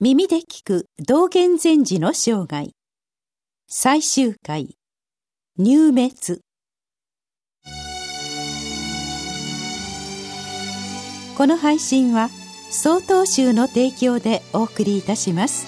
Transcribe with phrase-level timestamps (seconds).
[0.00, 2.72] 耳で聞く道元禅師の生涯。
[3.68, 4.76] 最終回。
[5.56, 6.40] 入滅。
[11.38, 12.28] この配信は
[12.72, 15.64] 曹洞宗の提供でお送りいたします。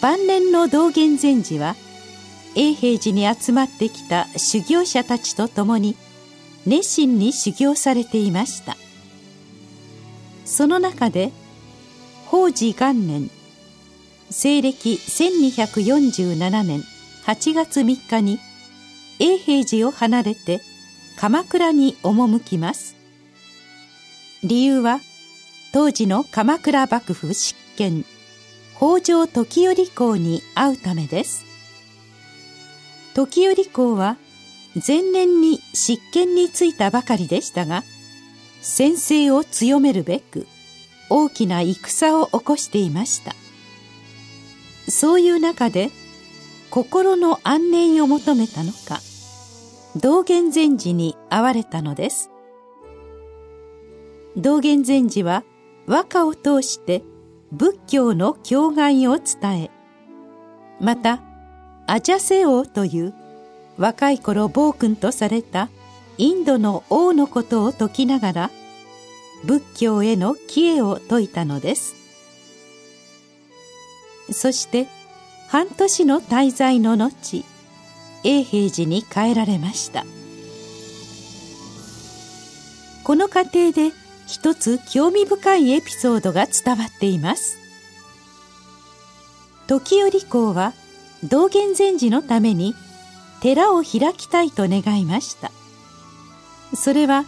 [0.00, 1.76] 晩年の道元禅師は
[2.54, 5.96] 「永平寺に集まってきた修行者たちと共に
[6.66, 8.76] 熱心に修行されていました。
[10.44, 11.30] その中で
[12.26, 13.30] 法治元年
[14.30, 16.82] 西暦1247年
[17.26, 18.38] 8月3日に
[19.20, 20.60] 永平寺を離れて
[21.16, 22.96] 鎌倉に赴きます。
[24.42, 25.00] 理由は
[25.72, 28.04] 当時の鎌倉幕府執権
[28.76, 31.49] 北条時頼公に会うためです。
[33.26, 34.16] 時頼公は
[34.74, 37.82] 前年に執権に就いたばかりでしたが
[38.62, 40.46] 先制を強めるべく
[41.10, 43.34] 大きな戦を起こしていました。
[44.88, 45.90] そういう中で
[46.70, 49.00] 心の安寧を求めたのか
[49.96, 52.30] 道元禅師に会われたのです。
[54.36, 55.44] 道元禅師は
[55.86, 57.02] 和歌を通して
[57.52, 59.70] 仏教の教害を伝え
[60.80, 61.22] また
[61.92, 63.12] アジャセ王という
[63.76, 65.70] 若い頃暴君とされた
[66.18, 68.50] インドの王のことを説きながら
[69.44, 71.96] 仏教への帰依を説いたのです。
[74.30, 74.86] そして
[75.48, 77.44] 半年の滞在の後
[78.22, 80.04] 永平寺に帰られました。
[83.02, 83.90] この過程で
[84.28, 87.58] 一つ興味深いエピソードが伝わっています。
[89.66, 90.72] 時折公は
[91.24, 92.74] 道元禅師のために
[93.40, 95.50] 寺を開きたいと願いました。
[96.74, 97.24] それは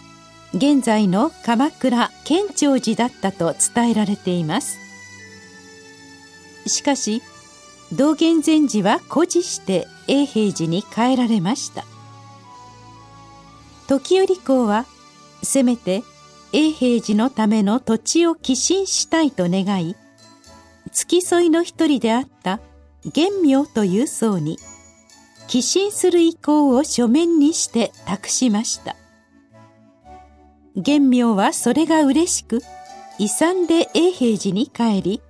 [0.54, 4.78] 現在の鎌倉建長寺だったと伝えられています。
[6.66, 7.22] しかし
[7.92, 11.84] 道元禅師は固辞して永平寺に帰られました。
[13.88, 14.86] 時頼公は
[15.42, 16.02] せめて
[16.52, 19.96] 永平寺のための土地を寄進したいと願い
[20.92, 22.60] 付き添いの一人であった
[23.04, 24.58] 玄明という僧に
[25.48, 28.96] 寄進する意向を書面にして託しました。
[30.76, 32.60] 玄明はそれが嬉しく
[33.18, 35.20] 遺産で永平寺に帰り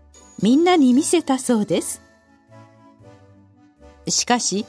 [0.41, 2.03] みんなに見せたそうです。
[4.07, 4.67] しかし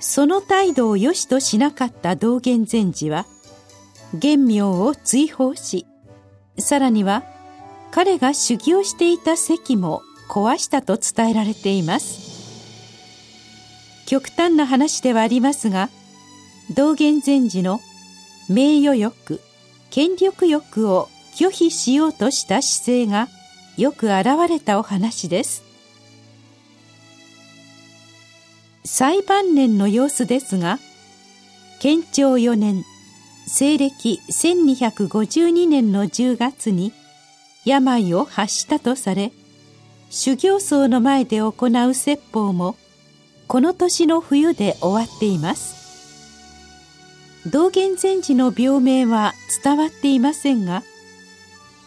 [0.00, 3.26] その態度を良しとしなかった道元禅師は
[4.14, 5.86] 玄明を追放し
[6.58, 7.24] さらには
[7.90, 12.27] 彼が修行していた席も壊したと伝えられています。
[14.08, 15.90] 極端な話ではありますが
[16.74, 17.78] 道元禅師の
[18.48, 19.38] 名誉欲
[19.90, 23.28] 権力欲を拒否しようとした姿勢が
[23.76, 25.62] よく現れたお話です。
[28.86, 30.78] 最晩年の様子ですが
[31.78, 32.84] 建長4年
[33.46, 36.94] 西暦1252年の10月に
[37.66, 39.32] 病を発したとされ
[40.08, 41.52] 修行僧の前で行
[41.88, 42.76] う説法も
[43.48, 45.78] この年の冬で終わっています。
[47.50, 49.32] 道元禅師の病名は
[49.64, 50.82] 伝わっていませんが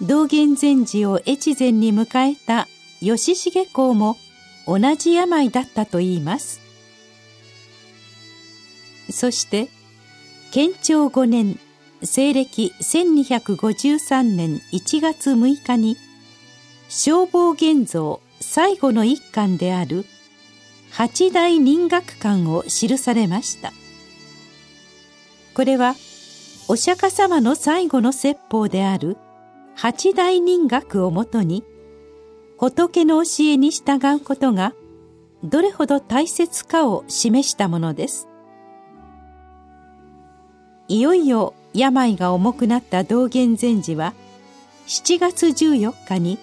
[0.01, 2.67] 道元禅師を越前に迎えた
[2.99, 4.17] 義重公も
[4.65, 6.59] 同じ病だったといいます。
[9.11, 9.69] そして
[10.51, 11.59] 建長5年
[12.01, 15.95] 西暦1253年1月6日に
[16.89, 20.05] 消防現像最後の一巻である
[20.91, 23.71] 八大人学館を記されました。
[25.53, 25.95] これは
[26.67, 29.17] お釈迦様の最後の説法である
[29.75, 31.63] 八大人学をもとに
[32.57, 34.73] 仏の教えに従うことが
[35.43, 38.27] どれほど大切かを示したものです。
[40.87, 44.13] いよいよ病が重くなった道元禅師は
[44.87, 46.37] 7月14日に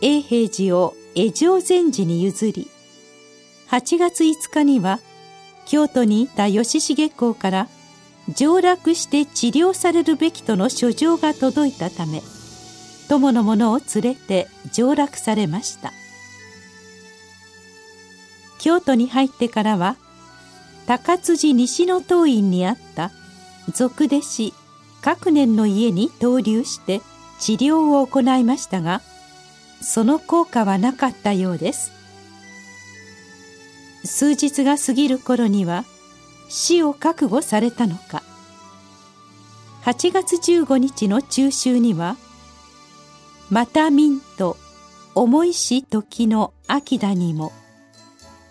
[0.00, 2.71] 永平寺を江上禅師に譲り
[3.72, 5.00] 8月5日には
[5.64, 7.68] 京都にいた義重公から
[8.28, 12.20] 上洛して治療されるべきとの書状が届いたため
[13.08, 15.92] 友の者を連れて上洛されました。
[18.58, 19.96] 京都に入ってからは
[20.86, 23.10] 高辻西の当院にあった
[23.72, 24.52] 俗弟子
[25.00, 27.00] 各年の家に投留して
[27.40, 29.00] 治療を行いましたが
[29.80, 32.01] その効果はなかったようです。
[34.04, 35.84] 数日が過ぎる頃には
[36.48, 38.22] 死を覚悟されたのか。
[39.84, 42.16] 8月15日の中秋には
[43.50, 44.56] 「また民と
[45.14, 47.52] 重いし時の秋だにも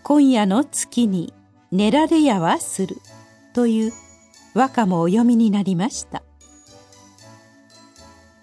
[0.03, 1.33] 今夜の月に
[1.71, 2.97] 寝られやはする」
[3.55, 3.93] という
[4.53, 6.23] 和歌もお読みになりました。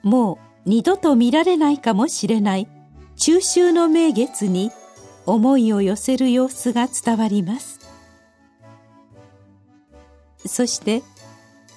[0.02, 0.34] も
[0.66, 2.69] う二度と見られないかもしれない
[3.16, 4.70] 中秋の名月に
[5.34, 7.80] 思いを寄せる様子が伝わります。
[10.46, 11.02] そして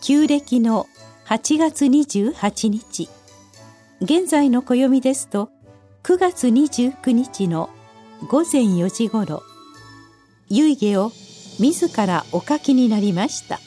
[0.02, 0.88] 旧暦の
[1.26, 3.10] 8月28日。
[4.02, 5.50] 現在の暦ですと
[6.04, 7.70] 9月29日の
[8.30, 9.44] 午前4時ごろ
[10.50, 11.12] 遺下を
[11.60, 13.60] 自らお書きになりました。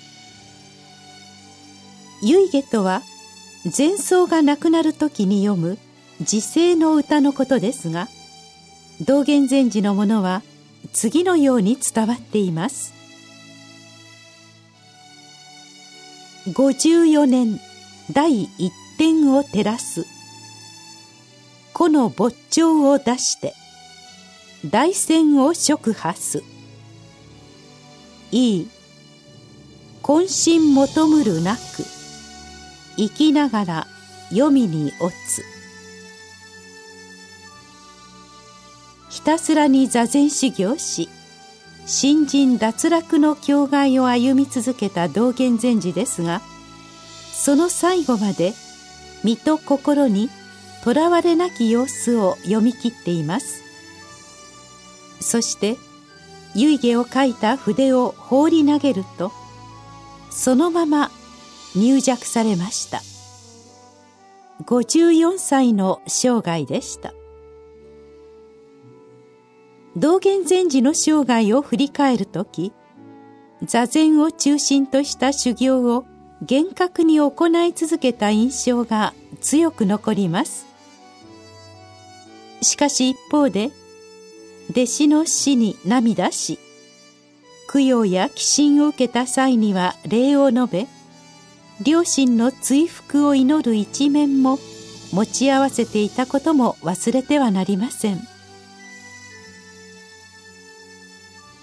[2.22, 3.02] 遺下とは
[3.76, 5.78] 前奏がなくなる時に読む
[6.22, 8.08] 時世の歌のことですが
[9.00, 10.43] 道元禅師のものは
[10.93, 12.94] 次のように伝わっています。
[16.46, 17.58] 54年
[18.12, 20.06] 第一点を照らす。
[21.73, 23.55] この仏頂を出して
[24.64, 26.44] 大戦を触破す
[28.31, 28.69] いい。
[30.02, 31.61] 渾身求むるなく
[32.96, 33.87] 生きながら
[34.29, 35.43] 読みに落つ。
[39.24, 41.08] たすらに座禅修行し
[41.86, 46.40] 新人脱落の境外を歩み続けた道元禅師ですが
[47.32, 48.52] その最後まで
[49.22, 50.28] 身と心に
[50.82, 53.62] とらわれなき様子を読み切っています。
[55.20, 55.76] そして
[56.54, 59.32] 遺下を書いた筆を放り投げると
[60.30, 61.10] そのまま
[61.74, 63.00] 入寂されました。
[64.66, 67.12] 54歳の生涯でした。
[69.96, 72.73] 道元禅師の生涯を振り返る時
[73.62, 76.05] 座禅を中心とした修行を
[76.43, 80.67] 厳格に行い続けた印象が強く残ります。
[82.61, 83.70] しかし一方で
[84.70, 86.58] 弟子の死に涙し
[87.73, 90.87] 供養や寄進を受けた際には礼を述べ
[91.82, 94.58] 両親の追福を祈る一面も
[95.12, 98.33] 持ち合わせていたことも忘れてはなりません。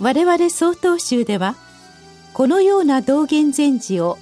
[0.01, 1.55] 我々曹洞宗では
[2.33, 4.17] このような道元禅師を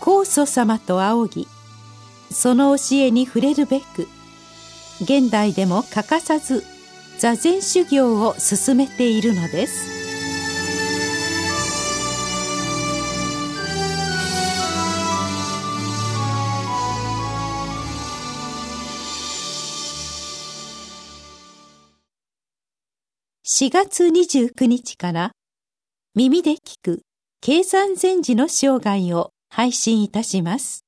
[0.00, 1.48] 高祖様と仰ぎ
[2.30, 4.08] その教えに触れるべく
[5.02, 6.64] 現代でも欠かさず
[7.18, 9.99] 座禅修行を進めているのです。
[23.52, 25.32] 4月29日から
[26.14, 27.02] 耳で聞く
[27.40, 30.84] 計算前時の生涯を配信いたします。